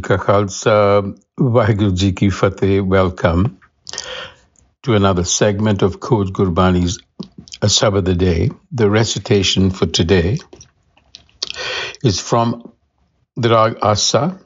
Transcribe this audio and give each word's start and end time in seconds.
Ka 0.00 0.16
Khalsa, 0.16 1.16
Waheguru 1.38 1.94
Ji 1.94 2.10
Ki 2.12 2.28
Fateh. 2.28 2.80
Welcome 2.80 3.60
to 4.82 4.96
another 4.96 5.22
segment 5.22 5.82
of 5.82 6.00
Coach 6.00 6.32
Gurbani's 6.32 6.98
of 7.62 8.04
the 8.04 8.16
Day. 8.16 8.50
The 8.72 8.90
recitation 8.90 9.70
for 9.70 9.86
today 9.86 10.38
is 12.02 12.18
from 12.18 12.72
the 13.36 13.50
Rag 13.50 13.78
Asa, 13.80 14.40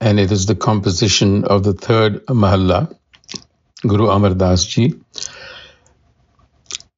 and 0.00 0.18
it 0.18 0.32
is 0.32 0.46
the 0.46 0.54
composition 0.54 1.44
of 1.44 1.62
the 1.62 1.74
third 1.74 2.24
Mahalla, 2.28 2.96
Guru 3.82 4.08
Amar 4.08 4.32
Das 4.32 4.64
Ji. 4.64 4.94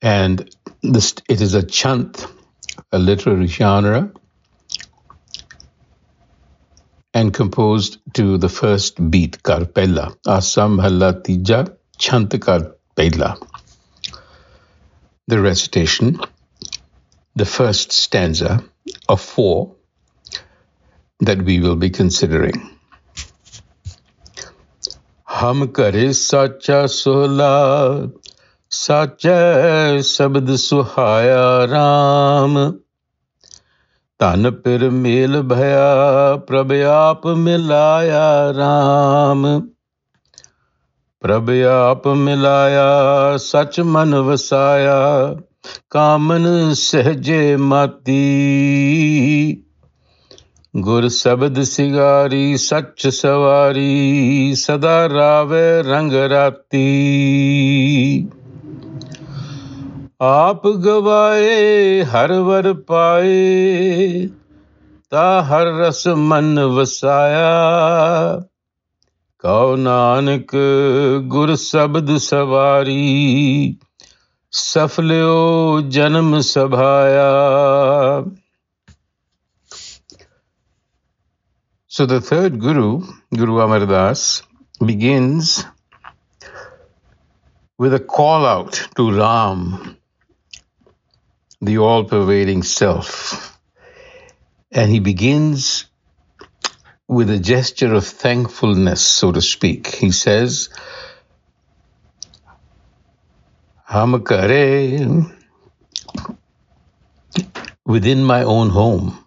And 0.01 0.49
this, 0.81 1.17
it 1.29 1.41
is 1.41 1.55
a 1.55 1.65
chant, 1.65 2.25
a 2.93 3.01
literary 3.01 3.49
genre, 3.49 4.13
and 7.18 7.34
composed 7.34 8.00
to 8.16 8.38
the 8.38 8.50
first 8.50 9.09
beat, 9.12 9.41
Kar 9.44 9.62
Pehla, 9.62 10.16
Asam 10.26 10.82
Halla 10.82 11.13
Tija, 11.22 11.76
Chant 11.98 12.40
Kar 12.41 12.76
Pehla. 12.95 13.38
The 15.27 15.41
recitation, 15.41 16.20
the 17.36 17.45
first 17.45 17.91
stanza 17.91 18.63
of 19.08 19.22
four 19.22 19.76
that 21.20 21.41
we 21.41 21.59
will 21.59 21.76
be 21.76 21.90
considering. 21.90 22.70
हम 25.44 25.66
करे 25.76 26.12
साचा 26.13 26.86
सोला 26.88 27.54
साचा 28.72 30.02
शब्द 30.02 30.55
सुहाया 30.55 31.44
राम 31.72 32.54
ਧਨ 34.19 34.51
ਪਿਰ 34.51 34.91
ਮੇਲ 34.91 35.43
ਭਇਆ, 35.43 36.37
ਪ੍ਰਭ 36.37 36.73
ਆਪ 36.73 37.27
ਮਿਲਾਇਆ 37.27 38.51
RAM 38.51 39.69
ਪ੍ਰਭ 41.21 41.51
ਆਪ 41.51 42.09
ਮਿਲਾਇਆ, 42.09 42.87
ਸਚ 43.37 43.80
ਮਨ 43.80 44.15
ਵਸਾਇਆ, 44.15 45.37
ਕਾਮਨ 45.91 46.75
ਸਹਜੇ 46.75 47.57
ਮਾਤੀ। 47.57 48.19
ਗੁਰ 50.77 51.09
ਸ਼ਬਦ 51.09 51.63
ਸਿਗਾਰੀ, 51.63 52.57
ਸੱਚ 52.57 53.09
ਸਵਾਰੀ, 53.09 54.55
ਸਦਾ 54.55 55.09
ਰਾਵੇ 55.09 55.82
ਰੰਗ 55.82 56.13
ਰਾਤੀ। 56.13 56.87
ਆਪ 60.21 60.66
ਗਵਾਏ 60.66 62.05
ਹਰ 62.05 62.33
ਵਰ 62.33 62.73
ਪਾਏ 62.87 64.28
ਤਾ 65.10 65.43
ਹਰ 65.43 65.66
ਰਸ 65.78 66.06
ਮਨ 66.06 66.60
ਵਸਾਇਆ 66.60 68.41
ਕਉ 69.38 69.77
ਨਾਨਕ 69.77 70.56
ਗੁਰ 71.27 71.55
ਸ਼ਬਦ 71.56 72.16
ਸਵਾਰੀ 72.16 73.77
ਸਫਲਿਓ 74.53 75.81
ਜਨਮ 75.88 76.41
ਸਭਾਇਆ 76.41 77.31
So 81.91 82.06
the 82.06 82.21
third 82.21 82.60
Guru, 82.60 83.03
Guru 83.34 83.60
Amar 83.60 83.87
Das, 83.87 84.43
begins 84.81 85.65
with 87.81 87.94
a 87.94 87.99
call 87.99 88.47
out 88.47 88.81
to 88.97 89.10
Ram, 89.10 89.97
the 91.60 91.78
all 91.78 92.04
pervading 92.04 92.62
self. 92.62 93.59
And 94.70 94.91
he 94.91 95.00
begins 95.00 95.87
with 97.09 97.31
a 97.31 97.38
gesture 97.38 97.94
of 97.94 98.06
thankfulness, 98.06 99.00
so 99.06 99.32
to 99.32 99.41
speak. 99.41 99.86
He 99.86 100.12
says, 100.12 100.69
Ham 103.84 104.22
kare 104.24 105.26
within 107.86 108.22
my 108.22 108.42
own 108.42 108.68
home. 108.68 109.24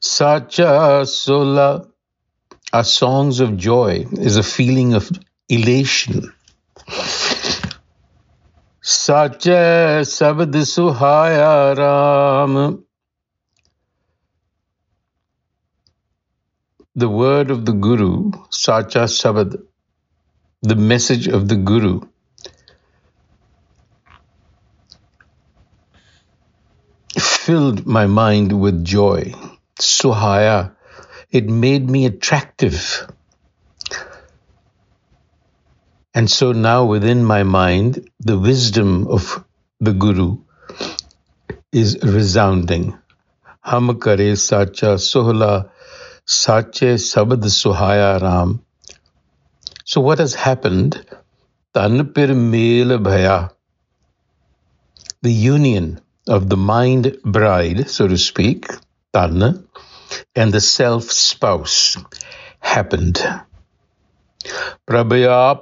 Sacha 0.00 1.04
Sola 1.06 1.88
are 2.72 2.84
songs 2.84 3.40
of 3.40 3.56
joy, 3.56 4.06
is 4.12 4.36
a 4.36 4.42
feeling 4.42 4.94
of 4.94 5.10
elation. 5.48 6.32
Sacha 8.86 10.02
Sabad 10.04 10.52
Suhaya 10.52 11.74
Ram. 11.74 12.84
The 16.94 17.08
word 17.08 17.50
of 17.50 17.64
the 17.64 17.72
Guru, 17.72 18.30
Sacha 18.50 19.04
Sabad, 19.04 19.56
the 20.60 20.76
message 20.76 21.28
of 21.28 21.48
the 21.48 21.56
Guru, 21.56 22.02
filled 27.18 27.86
my 27.86 28.04
mind 28.04 28.60
with 28.60 28.84
joy. 28.84 29.32
Suhaya, 29.80 30.76
it 31.30 31.48
made 31.48 31.88
me 31.88 32.04
attractive. 32.04 33.10
And 36.14 36.30
so 36.30 36.52
now 36.52 36.84
within 36.84 37.24
my 37.24 37.42
mind, 37.42 38.08
the 38.20 38.38
wisdom 38.38 39.08
of 39.08 39.44
the 39.80 39.92
Guru 39.92 40.38
is 41.72 41.98
resounding. 42.02 42.96
Ham 43.62 44.00
kare 44.00 44.36
sacha 44.36 44.94
sohla 44.94 45.70
sache 46.24 46.98
sabad 47.06 47.42
suhaya 47.42 48.20
ram. 48.22 48.64
So 49.84 50.00
what 50.00 50.20
has 50.20 50.34
happened? 50.34 51.04
Tan 51.74 52.12
pir 52.12 52.28
mel 52.34 52.98
bhaya. 52.98 53.50
The 55.22 55.32
union 55.32 56.00
of 56.28 56.48
the 56.48 56.56
mind 56.56 57.18
bride, 57.24 57.90
so 57.90 58.06
to 58.06 58.16
speak, 58.18 58.68
Tan, 59.12 59.66
and 60.36 60.52
the 60.52 60.60
self 60.60 61.10
spouse 61.10 61.96
happened. 62.60 63.20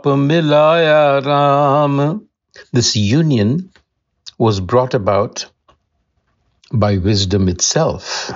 Milaya 0.04 1.24
Ram. 1.24 2.28
This 2.72 2.96
union 2.96 3.70
was 4.38 4.60
brought 4.60 4.94
about 4.94 5.46
by 6.72 6.96
wisdom 6.98 7.48
itself. 7.48 8.32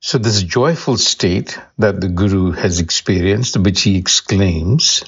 So, 0.00 0.18
this 0.18 0.42
joyful 0.42 0.96
state 0.96 1.58
that 1.78 2.00
the 2.00 2.08
Guru 2.08 2.50
has 2.52 2.80
experienced, 2.80 3.56
which 3.56 3.82
he 3.82 3.96
exclaims, 3.96 5.04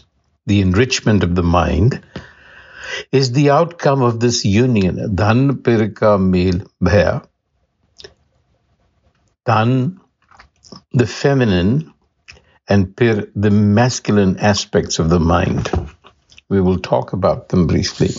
the 0.47 0.61
enrichment 0.61 1.25
of 1.25 1.34
the 1.34 1.43
mind, 1.43 2.00
is 3.11 3.33
the 3.33 3.50
outcome 3.50 4.03
of 4.03 4.21
this 4.21 4.44
union. 4.44 5.17
Dhan 5.17 5.62
pirka 5.62 6.19
mel 6.21 6.67
bhaya. 6.81 7.27
Dhan, 9.47 9.99
the 10.93 11.07
feminine, 11.07 11.93
and 12.69 12.97
pir, 12.97 13.29
the 13.35 13.51
masculine 13.51 14.39
aspects 14.39 14.99
of 14.99 15.09
the 15.11 15.21
mind. 15.21 15.71
We 16.49 16.61
will 16.61 16.79
talk 16.79 17.12
about 17.12 17.49
them 17.49 17.67
briefly. 17.67 18.11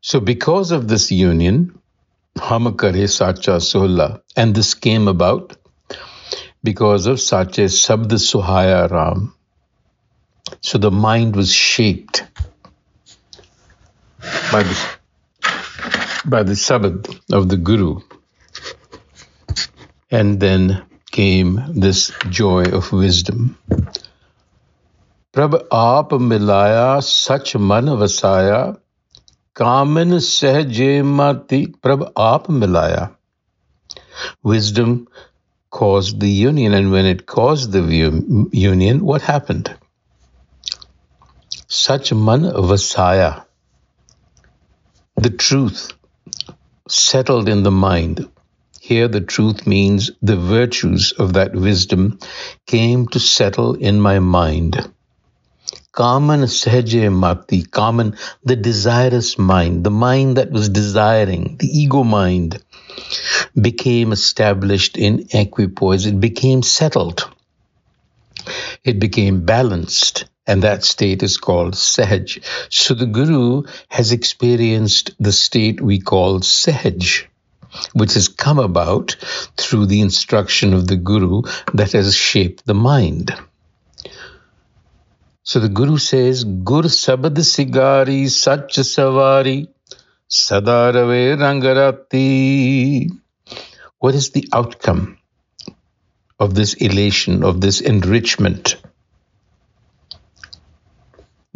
So, 0.00 0.20
because 0.20 0.70
of 0.70 0.88
this 0.88 1.10
union, 1.10 1.78
Hamakare 2.36 3.08
Sacha 3.08 3.60
Sola, 3.60 4.22
and 4.36 4.54
this 4.54 4.74
came 4.74 5.08
about 5.08 5.56
because 6.62 7.06
of 7.06 7.20
Sache 7.20 7.66
Sabd 7.70 8.12
Suhaya 8.12 8.90
Ram. 8.90 9.34
So 10.60 10.78
the 10.78 10.90
mind 10.90 11.34
was 11.34 11.52
shaped 11.52 12.24
by 14.52 14.62
the, 14.62 14.76
by 16.24 16.42
the 16.42 16.52
Sabad 16.52 17.20
of 17.32 17.48
the 17.48 17.56
Guru. 17.56 18.00
And 20.09 20.39
then 20.39 20.83
came 21.11 21.63
this 21.73 22.11
joy 22.29 22.63
of 22.65 22.91
wisdom. 22.91 23.57
Prab 25.33 25.53
aap 25.71 26.09
milaya 26.09 27.01
sach 27.01 27.55
man 27.55 27.85
vasaya 27.85 28.77
कामन 29.55 30.17
सहजे 30.19 31.05
mati 31.05 31.67
prab 31.67 32.13
aap 32.15 32.47
milaya. 32.47 33.15
Wisdom 34.43 35.07
caused 35.69 36.19
the 36.19 36.29
union, 36.29 36.73
and 36.73 36.91
when 36.91 37.05
it 37.05 37.25
caused 37.25 37.71
the 37.71 37.81
union, 38.51 39.05
what 39.05 39.21
happened? 39.21 39.73
Such 41.67 42.13
man 42.13 42.41
vasaya. 42.41 43.45
The 45.15 45.29
truth 45.29 45.93
settled 46.89 47.47
in 47.47 47.63
the 47.63 47.71
mind. 47.71 48.27
here, 48.88 49.08
the 49.08 49.20
truth 49.20 49.66
means 49.66 50.12
the 50.22 50.36
virtues 50.36 51.10
of 51.18 51.32
that 51.32 51.56
wisdom 51.56 52.20
came 52.68 53.08
to 53.08 53.18
settle 53.18 53.74
in 53.74 54.00
my 54.00 54.20
mind. 54.20 54.76
Kaman 55.92 56.42
Sahaje 56.42 57.12
Mati, 57.12 57.62
Kaman, 57.64 58.16
the 58.44 58.54
desirous 58.54 59.38
mind, 59.38 59.82
the 59.82 59.90
mind 59.90 60.36
that 60.36 60.52
was 60.52 60.68
desiring, 60.68 61.56
the 61.58 61.66
ego 61.66 62.04
mind, 62.04 62.62
became 63.60 64.12
established 64.12 64.96
in 64.96 65.26
equipoise. 65.32 66.06
It 66.06 66.20
became 66.20 66.62
settled. 66.62 67.28
It 68.84 69.00
became 69.00 69.44
balanced. 69.44 70.26
And 70.46 70.62
that 70.62 70.84
state 70.84 71.24
is 71.24 71.38
called 71.38 71.74
Sahaj. 71.74 72.40
So 72.70 72.94
the 72.94 73.06
Guru 73.06 73.64
has 73.88 74.12
experienced 74.12 75.10
the 75.18 75.32
state 75.32 75.80
we 75.80 75.98
call 75.98 76.38
Sahaj 76.38 77.26
which 77.92 78.14
has 78.14 78.28
come 78.28 78.58
about 78.58 79.16
through 79.56 79.86
the 79.86 80.00
instruction 80.00 80.74
of 80.74 80.86
the 80.86 80.96
Guru 80.96 81.42
that 81.74 81.92
has 81.92 82.14
shaped 82.14 82.66
the 82.66 82.74
mind. 82.74 83.34
So 85.42 85.60
the 85.60 85.68
Guru 85.68 85.96
says, 85.98 86.44
Gur 86.44 86.82
Sabad 86.82 87.36
Sigari 87.36 88.28
Sach 88.28 88.68
Savari 88.68 89.68
Sadarave 90.28 91.38
Rangarati. 91.38 93.08
What 93.98 94.14
is 94.14 94.30
the 94.30 94.48
outcome 94.52 95.18
of 96.38 96.54
this 96.54 96.74
elation, 96.74 97.44
of 97.44 97.60
this 97.60 97.80
enrichment? 97.80 98.76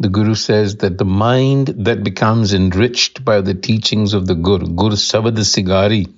The 0.01 0.09
Guru 0.09 0.33
says 0.33 0.77
that 0.77 0.97
the 0.97 1.05
mind 1.05 1.67
that 1.85 2.03
becomes 2.03 2.55
enriched 2.55 3.23
by 3.23 3.41
the 3.41 3.53
teachings 3.53 4.15
of 4.15 4.25
the 4.25 4.33
Guru, 4.33 4.65
Guru 4.65 4.95
Sabad 4.95 5.37
Sigari, 5.37 6.11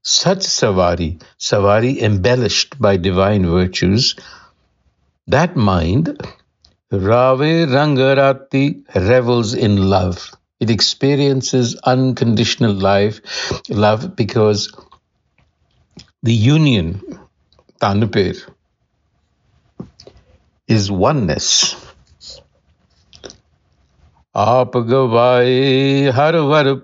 such 0.00 0.38
Savari, 0.38 1.20
Savari 1.36 2.00
embellished 2.00 2.78
by 2.78 2.98
divine 2.98 3.44
virtues, 3.46 4.14
that 5.26 5.56
mind 5.56 6.06
Rave 6.92 7.68
Rangarati 7.68 8.84
revels 8.94 9.54
in 9.54 9.90
love. 9.90 10.30
It 10.60 10.70
experiences 10.70 11.74
unconditional 11.82 12.74
life, 12.74 13.20
love 13.68 14.14
because 14.14 14.72
the 16.22 16.32
union, 16.32 17.02
Tanupir, 17.80 18.48
is 20.68 20.92
oneness. 20.92 21.89
Var 24.34 24.66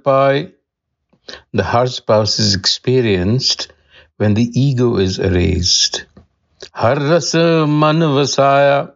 pai. 0.05 0.53
The 1.53 1.63
heart 1.63 1.91
spouse 1.91 2.39
is 2.39 2.55
experienced 2.55 3.73
when 4.17 4.35
the 4.35 4.51
ego 4.61 4.97
is 4.97 5.19
erased. 5.19 6.07
Har 6.73 6.97
rasa. 6.97 7.67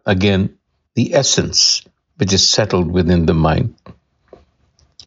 Again, 0.05 0.57
the 0.95 1.13
essence 1.13 1.83
which 2.17 2.33
is 2.33 2.49
settled 2.49 2.91
within 2.91 3.25
the 3.25 3.33
mind. 3.33 3.75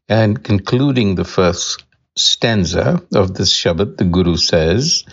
And 0.09 0.43
concluding 0.43 1.15
the 1.15 1.25
first 1.25 1.85
stanza 2.17 3.03
of 3.15 3.35
this 3.35 3.53
Shabad, 3.53 3.97
the 3.99 4.05
Guru 4.05 4.37
says, 4.37 5.05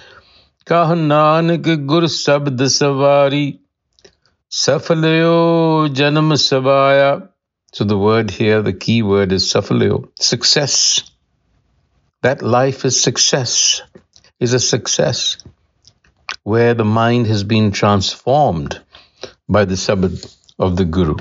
Kah 0.65 0.93
Nanak 0.93 1.63
Gur 1.63 2.03
Sabd 2.03 2.57
Savari 2.57 3.59
Safalayo 4.49 5.89
Janam 5.93 6.33
Savaya. 6.33 7.30
So 7.73 7.85
the 7.85 7.97
word 7.97 8.31
here, 8.31 8.61
the 8.61 8.73
key 8.73 9.01
word 9.01 9.31
is 9.31 9.45
Safalayo, 9.45 10.09
success. 10.19 11.09
That 12.21 12.41
life 12.41 12.83
is 12.83 13.01
success, 13.01 13.81
is 14.39 14.53
a 14.53 14.59
success 14.59 15.37
where 16.43 16.73
the 16.73 16.85
mind 16.85 17.27
has 17.27 17.43
been 17.43 17.71
transformed 17.71 18.81
by 19.47 19.65
the 19.65 19.75
Sabad 19.75 20.35
of 20.59 20.75
the 20.75 20.85
Guru. 20.85 21.15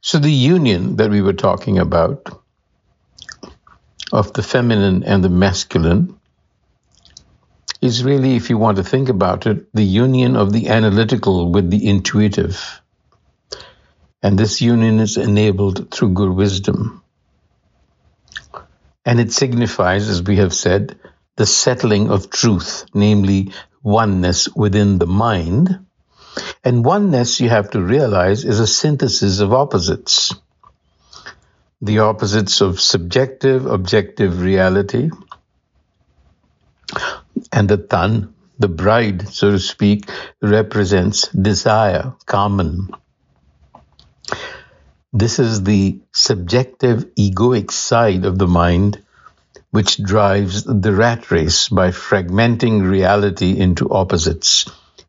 So, 0.00 0.18
the 0.18 0.32
union 0.32 0.96
that 0.96 1.10
we 1.10 1.20
were 1.20 1.34
talking 1.34 1.78
about 1.78 2.42
of 4.12 4.32
the 4.32 4.42
feminine 4.42 5.04
and 5.04 5.22
the 5.22 5.28
masculine 5.28 6.18
is 7.82 8.02
really, 8.02 8.36
if 8.36 8.48
you 8.48 8.56
want 8.56 8.78
to 8.78 8.84
think 8.84 9.08
about 9.10 9.46
it, 9.46 9.66
the 9.74 9.84
union 9.84 10.36
of 10.36 10.52
the 10.52 10.68
analytical 10.68 11.52
with 11.52 11.70
the 11.70 11.86
intuitive. 11.86 12.80
And 14.22 14.38
this 14.38 14.60
union 14.60 14.98
is 15.00 15.16
enabled 15.16 15.90
through 15.90 16.10
good 16.10 16.30
wisdom. 16.30 17.02
And 19.04 19.20
it 19.20 19.32
signifies, 19.32 20.08
as 20.08 20.22
we 20.22 20.36
have 20.36 20.54
said, 20.54 20.98
the 21.36 21.46
settling 21.46 22.10
of 22.10 22.30
truth, 22.30 22.84
namely 22.94 23.52
oneness 23.82 24.48
within 24.54 24.98
the 24.98 25.06
mind 25.06 25.86
and 26.64 26.84
oneness, 26.84 27.40
you 27.40 27.48
have 27.48 27.70
to 27.70 27.82
realize, 27.82 28.44
is 28.44 28.60
a 28.60 28.66
synthesis 28.66 29.40
of 29.40 29.52
opposites. 29.52 30.34
The 31.80 32.00
opposites 32.00 32.60
of 32.60 32.80
subjective, 32.80 33.66
objective 33.66 34.40
reality, 34.40 35.10
and 37.52 37.68
the 37.68 37.76
tan, 37.76 38.34
the 38.58 38.68
bride, 38.68 39.28
so 39.28 39.52
to 39.52 39.58
speak, 39.58 40.10
represents 40.42 41.28
desire, 41.28 42.14
kaman. 42.26 42.90
This 45.12 45.38
is 45.38 45.62
the 45.62 46.00
subjective 46.12 47.14
egoic 47.14 47.70
side 47.70 48.26
of 48.26 48.38
the 48.38 48.46
mind 48.46 49.02
which 49.70 50.02
drives 50.02 50.64
the 50.64 50.92
rat 50.92 51.30
race 51.30 51.70
by 51.70 51.92
fragmenting 51.92 52.82
reality 52.88 53.58
into 53.58 53.90
opposites 53.90 54.66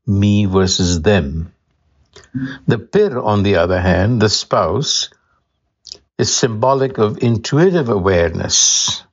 me 0.08 0.46
versus 0.46 1.02
them. 1.02 1.54
The 2.66 2.80
pir, 2.80 3.20
on 3.20 3.44
the 3.44 3.58
other 3.58 3.80
hand, 3.80 4.22
the 4.22 4.30
spouse, 4.30 5.10
is 6.18 6.34
symbolic 6.34 6.98
of 6.98 7.22
intuitive 7.22 7.90
awareness 7.90 9.04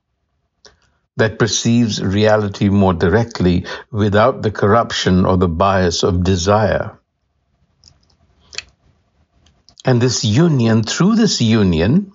that 1.17 1.39
perceives 1.39 2.01
reality 2.01 2.69
more 2.69 2.93
directly 2.93 3.65
without 3.91 4.41
the 4.41 4.51
corruption 4.51 5.25
or 5.25 5.35
the 5.35 5.49
bias 5.49 6.03
of 6.03 6.23
desire. 6.23 6.97
And 9.87 10.01
this 10.01 10.25
union, 10.25 10.83
through 10.83 11.15
this 11.15 11.41
union, 11.41 12.11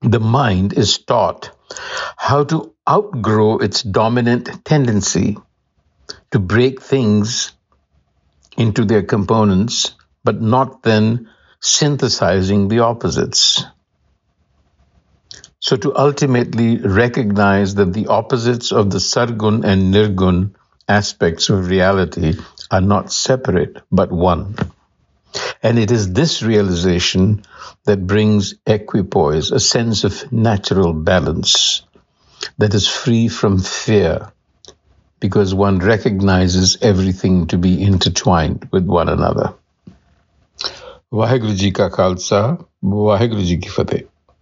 the 0.00 0.20
mind 0.20 0.72
is 0.72 0.96
taught 0.96 1.50
how 2.16 2.44
to 2.44 2.74
outgrow 2.88 3.58
its 3.58 3.82
dominant 3.82 4.64
tendency 4.64 5.36
to 6.30 6.38
break 6.38 6.80
things 6.80 7.52
into 8.56 8.86
their 8.86 9.02
components, 9.02 9.94
but 10.24 10.40
not 10.40 10.82
then 10.82 11.28
synthesizing 11.60 12.68
the 12.68 12.80
opposites. 12.80 13.62
So 15.60 15.76
to 15.76 15.94
ultimately 15.94 16.78
recognize 16.78 17.74
that 17.74 17.92
the 17.92 18.06
opposites 18.06 18.72
of 18.72 18.90
the 18.90 18.98
sargun 18.98 19.64
and 19.64 19.92
nirgun 19.92 20.54
aspects 20.88 21.50
of 21.50 21.68
reality 21.68 22.34
are 22.70 22.80
not 22.80 23.12
separate, 23.12 23.82
but 23.90 24.10
one. 24.10 24.56
And 25.63 25.79
it 25.79 25.91
is 25.91 26.13
this 26.13 26.41
realization 26.41 27.43
that 27.85 28.07
brings 28.07 28.55
equipoise, 28.65 29.51
a 29.51 29.59
sense 29.59 30.03
of 30.03 30.31
natural 30.31 30.93
balance 30.93 31.81
that 32.57 32.73
is 32.73 32.87
free 32.87 33.27
from 33.27 33.59
fear, 33.59 34.31
because 35.19 35.53
one 35.53 35.79
recognizes 35.79 36.77
everything 36.81 37.47
to 37.47 37.57
be 37.57 37.73
intertwined 37.83 38.69
with 38.71 38.85
one 38.99 39.09
another. 39.09 39.49
Waheguru 41.13 41.53
ji 41.53 41.71
ਕਾ 41.71 41.89
ਖਾਲਸਾ 41.89 42.57
ਵਾਹਿਗੁਰੂ 42.85 43.41
ਜੀ 43.41 43.57
ਕੀ 43.57 43.69
ਫਤਿਹ 43.69 44.03